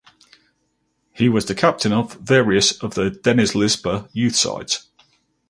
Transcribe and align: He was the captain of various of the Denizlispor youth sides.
He 1.13 1.29
was 1.29 1.45
the 1.45 1.53
captain 1.53 1.93
of 1.93 2.15
various 2.15 2.71
of 2.81 2.95
the 2.95 3.11
Denizlispor 3.11 4.09
youth 4.13 4.35
sides. 4.35 4.87